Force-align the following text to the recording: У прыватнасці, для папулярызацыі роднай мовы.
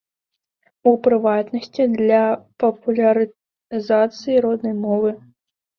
У 0.91 0.93
прыватнасці, 1.07 1.83
для 1.99 2.21
папулярызацыі 2.65 4.37
роднай 4.49 4.75
мовы. 4.85 5.09